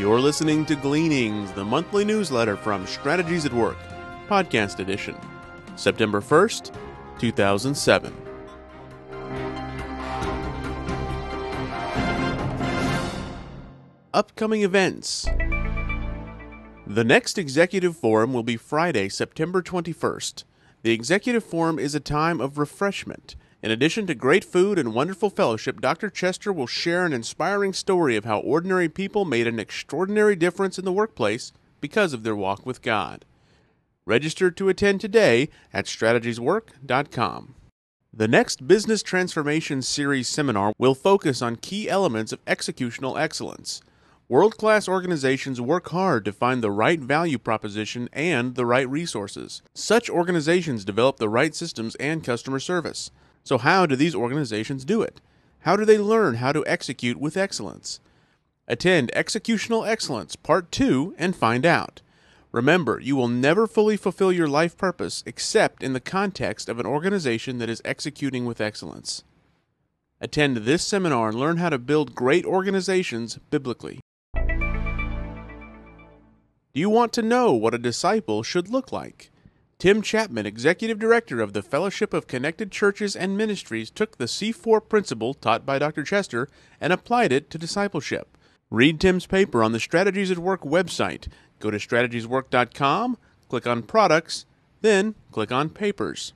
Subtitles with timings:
[0.00, 3.76] You're listening to Gleanings, the monthly newsletter from Strategies at Work,
[4.30, 5.14] podcast edition,
[5.76, 6.74] September 1st,
[7.18, 8.16] 2007.
[14.14, 15.26] Upcoming events.
[16.86, 20.44] The next Executive Forum will be Friday, September 21st.
[20.80, 23.36] The Executive Forum is a time of refreshment.
[23.62, 26.08] In addition to great food and wonderful fellowship, Dr.
[26.08, 30.86] Chester will share an inspiring story of how ordinary people made an extraordinary difference in
[30.86, 33.26] the workplace because of their walk with God.
[34.06, 37.54] Register to attend today at strategieswork.com.
[38.12, 43.82] The next Business Transformation Series seminar will focus on key elements of executional excellence.
[44.26, 49.60] World class organizations work hard to find the right value proposition and the right resources.
[49.74, 53.10] Such organizations develop the right systems and customer service.
[53.44, 55.20] So, how do these organizations do it?
[55.60, 58.00] How do they learn how to execute with excellence?
[58.66, 62.02] Attend Executional Excellence Part 2 and find out.
[62.52, 66.86] Remember, you will never fully fulfill your life purpose except in the context of an
[66.86, 69.22] organization that is executing with excellence.
[70.20, 74.00] Attend this seminar and learn how to build great organizations biblically.
[76.72, 79.30] Do you want to know what a disciple should look like?
[79.80, 84.86] Tim Chapman, Executive Director of the Fellowship of Connected Churches and Ministries, took the C4
[84.86, 86.02] principle taught by Dr.
[86.02, 86.50] Chester
[86.82, 88.36] and applied it to discipleship.
[88.68, 91.28] Read Tim's paper on the Strategies at Work website.
[91.60, 93.16] Go to strategieswork.com,
[93.48, 94.44] click on Products,
[94.82, 96.34] then click on Papers.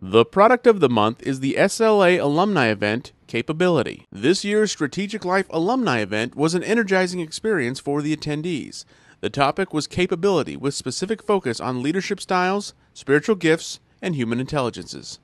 [0.00, 4.06] The product of the month is the SLA alumni event, Capability.
[4.12, 8.84] This year's Strategic Life alumni event was an energizing experience for the attendees.
[9.20, 15.18] The topic was capability, with specific focus on leadership styles, spiritual gifts, and human intelligences.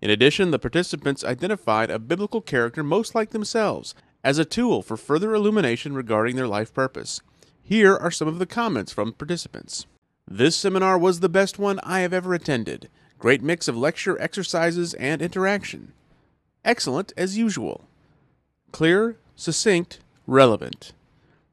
[0.00, 4.96] In addition, the participants identified a biblical character most like themselves as a tool for
[4.96, 7.20] further illumination regarding their life purpose.
[7.60, 9.86] Here are some of the comments from participants.
[10.28, 12.88] This seminar was the best one I have ever attended.
[13.18, 15.92] Great mix of lecture, exercises, and interaction.
[16.64, 17.84] Excellent as usual.
[18.70, 20.92] Clear, succinct, relevant.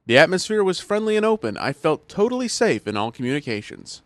[0.08, 1.58] The atmosphere was friendly and open.
[1.58, 4.02] I felt totally safe in all communications.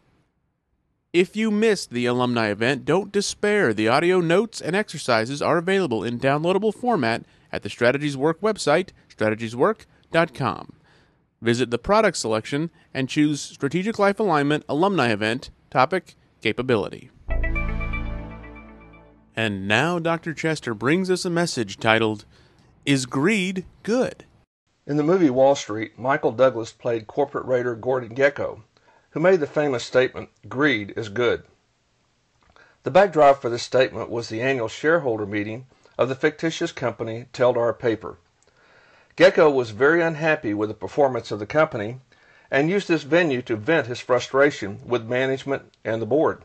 [1.14, 3.72] If you missed the alumni event, don't despair.
[3.72, 8.90] The audio notes and exercises are available in downloadable format at the Strategies Work website,
[9.16, 10.74] strategieswork.com.
[11.40, 17.12] Visit the product selection and choose Strategic Life Alignment Alumni Event, topic Capability.
[19.36, 20.34] And now Dr.
[20.34, 22.26] Chester brings us a message titled,
[22.88, 24.26] Is Greed Good?
[24.88, 28.64] In the movie Wall Street, Michael Douglas played corporate raider Gordon Gekko,
[29.12, 31.44] who made the famous statement, Greed is good.
[32.82, 35.68] The backdrop for this statement was the annual shareholder meeting
[36.00, 38.18] of the fictitious company Teldar Paper.
[39.16, 42.02] Gekko was very unhappy with the performance of the company
[42.50, 46.42] and used this venue to vent his frustration with management and the board.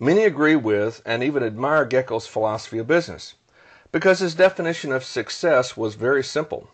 [0.00, 3.34] Many agree with and even admire Gekko's philosophy of business
[3.92, 6.70] because his definition of success was very simple.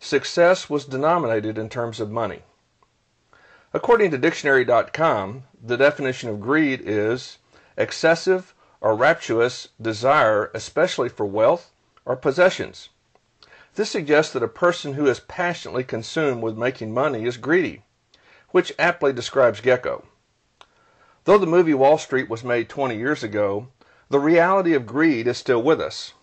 [0.00, 2.42] Success was denominated in terms of money.
[3.72, 7.38] According to dictionary.com, the definition of greed is
[7.76, 11.72] excessive or rapturous desire, especially for wealth
[12.04, 12.88] or possessions.
[13.74, 17.82] This suggests that a person who is passionately consumed with making money is greedy,
[18.50, 20.04] which aptly describes Gekko.
[21.24, 23.68] Though the movie Wall Street was made 20 years ago,
[24.08, 26.14] the reality of greed is still with us.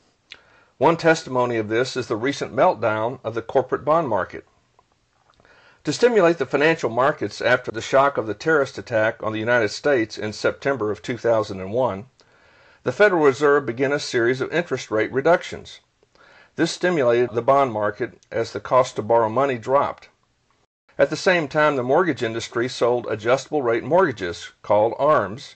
[0.80, 4.46] One testimony of this is the recent meltdown of the corporate bond market.
[5.84, 9.70] To stimulate the financial markets after the shock of the terrorist attack on the United
[9.70, 12.06] States in September of 2001,
[12.82, 15.80] the Federal Reserve began a series of interest rate reductions.
[16.56, 20.10] This stimulated the bond market as the cost to borrow money dropped.
[20.98, 25.56] At the same time, the mortgage industry sold adjustable rate mortgages, called ARMs,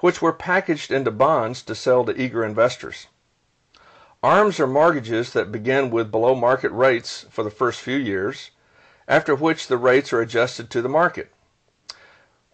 [0.00, 3.06] which were packaged into bonds to sell to eager investors.
[4.20, 8.50] ARMs are mortgages that begin with below market rates for the first few years,
[9.06, 11.30] after which the rates are adjusted to the market.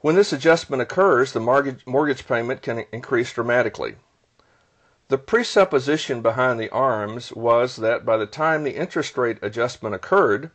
[0.00, 3.96] When this adjustment occurs, the mortgage payment can increase dramatically.
[5.08, 10.50] The presupposition behind the ARMs was that by the time the interest rate adjustment occurred,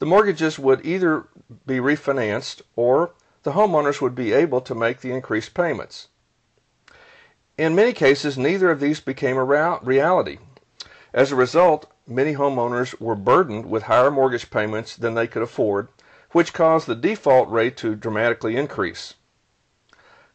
[0.00, 1.28] the mortgages would either
[1.64, 3.12] be refinanced or
[3.44, 6.08] the homeowners would be able to make the increased payments.
[7.60, 10.38] In many cases, neither of these became a reality.
[11.12, 15.88] As a result, many homeowners were burdened with higher mortgage payments than they could afford,
[16.30, 19.12] which caused the default rate to dramatically increase.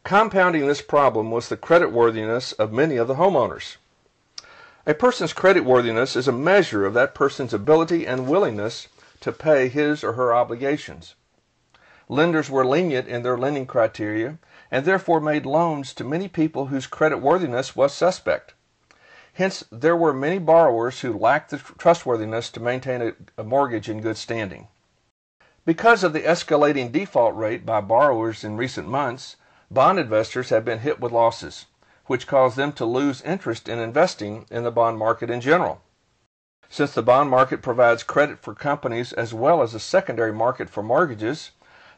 [0.04, 3.74] Compounding this problem was the creditworthiness of many of the homeowners.
[4.86, 8.86] A person's creditworthiness is a measure of that person's ability and willingness
[9.22, 11.16] to pay his or her obligations.
[12.08, 14.38] Lenders were lenient in their lending criteria
[14.70, 18.54] and therefore made loans to many people whose credit worthiness was suspect.
[19.34, 24.00] Hence, there were many borrowers who lacked the trustworthiness to maintain a, a mortgage in
[24.00, 24.68] good standing.
[25.66, 29.36] Because of the escalating default rate by borrowers in recent months,
[29.70, 31.66] bond investors have been hit with losses,
[32.06, 35.82] which caused them to lose interest in investing in the bond market in general.
[36.68, 40.82] Since the bond market provides credit for companies as well as a secondary market for
[40.82, 41.50] mortgages,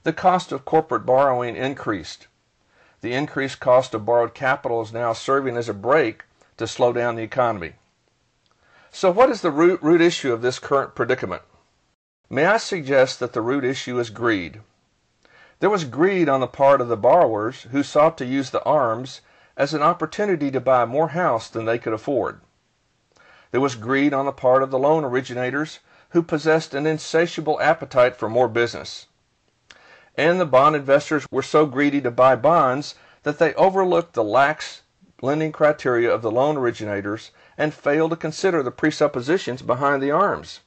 [0.02, 2.26] the cost of corporate borrowing increased.
[3.00, 6.24] The increased cost of borrowed capital is now serving as a brake
[6.56, 7.74] to slow down the economy.
[8.90, 11.42] So, what is the root, root issue of this current predicament?
[12.30, 14.60] May I suggest that the root issue is greed?
[15.60, 19.20] There was greed on the part of the borrowers who sought to use the arms
[19.56, 22.40] as an opportunity to buy more house than they could afford.
[23.50, 25.80] There was greed on the part of the loan originators
[26.10, 29.07] who possessed an insatiable appetite for more business.
[30.18, 34.82] And the bond investors were so greedy to buy bonds that they overlooked the lax
[35.22, 40.58] lending criteria of the loan originators and failed to consider the presuppositions behind the arms.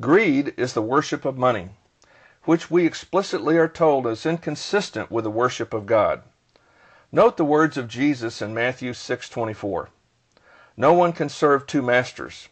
[0.00, 1.70] Greed is the worship of money,
[2.42, 6.22] which we explicitly are told is inconsistent with the worship of God.
[7.12, 9.90] Note the words of Jesus in Matthew 6:24.
[10.76, 12.48] No one can serve two masters.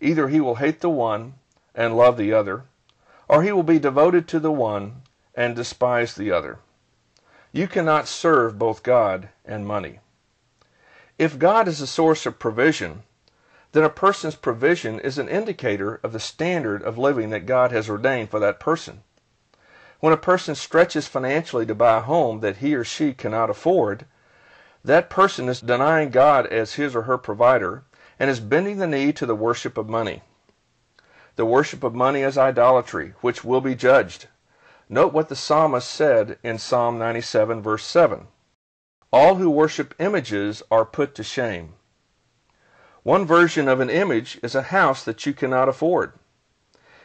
[0.00, 1.34] Either he will hate the one
[1.74, 2.64] and love the other,
[3.28, 5.02] or he will be devoted to the one
[5.34, 6.58] and despise the other.
[7.52, 10.00] You cannot serve both God and money.
[11.18, 13.02] If God is the source of provision,
[13.72, 17.88] then a person's provision is an indicator of the standard of living that God has
[17.88, 19.02] ordained for that person.
[20.00, 24.04] When a person stretches financially to buy a home that he or she cannot afford,
[24.84, 27.84] that person is denying God as his or her provider
[28.18, 30.22] and is bending the knee to the worship of money.
[31.36, 34.26] The worship of money is idolatry, which will be judged.
[34.92, 38.26] Note what the psalmist said in Psalm 97, verse 7.
[39.10, 41.72] All who worship images are put to shame.
[43.02, 46.12] One version of an image is a house that you cannot afford.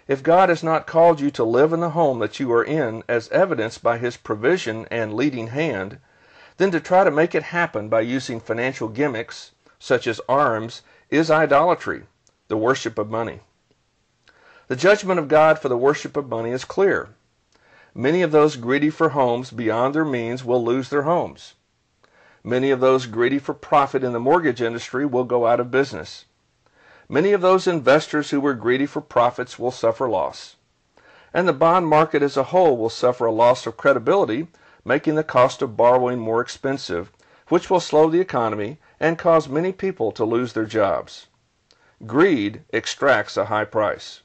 [0.06, 3.06] If God has not called you to live in the home that you are in
[3.08, 6.00] as evidenced by his provision and leading hand,
[6.58, 11.32] then to try to make it happen by using financial gimmicks, such as arms, is
[11.32, 12.04] idolatry,
[12.50, 13.40] the worship of money.
[14.68, 17.12] The judgment of God for the worship of money is clear.
[18.00, 21.56] Many of those greedy for homes beyond their means will lose their homes.
[22.44, 26.26] Many of those greedy for profit in the mortgage industry will go out of business.
[27.10, 30.58] Many of those investors who were greedy for profits will suffer loss.
[31.34, 34.48] And the bond market as a whole will suffer a loss of credibility,
[34.86, 37.12] making the cost of borrowing more expensive,
[37.48, 41.26] which will slow the economy and cause many people to lose their jobs.
[42.06, 44.22] Greed extracts a high price.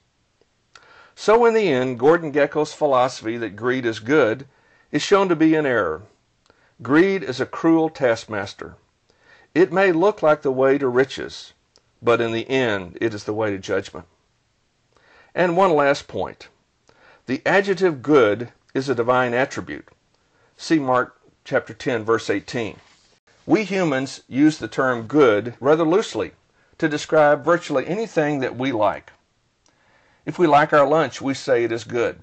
[1.25, 4.45] So in the end, Gordon Gekko's philosophy that greed is good
[4.91, 6.03] is shown to be an error.
[6.83, 8.75] Greed is a cruel taskmaster.
[9.55, 11.53] It may look like the way to riches,
[12.03, 14.07] but in the end it is the way to judgment.
[15.33, 16.49] And one last point.
[17.27, 19.87] The adjective good is a divine attribute.
[20.57, 22.81] See Mark chapter 10 verse 18.
[23.47, 26.33] We humans use the term good rather loosely
[26.79, 29.13] to describe virtually anything that we like.
[30.25, 32.23] If we like our lunch, we say it is good.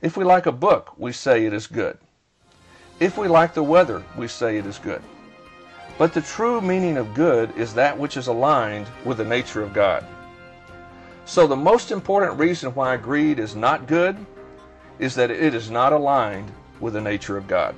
[0.00, 1.98] If we like a book, we say it is good.
[3.00, 5.02] If we like the weather, we say it is good.
[5.98, 9.72] But the true meaning of good is that which is aligned with the nature of
[9.72, 10.06] God.
[11.24, 14.16] So the most important reason why greed is not good
[15.00, 17.74] is that it is not aligned with the nature of God.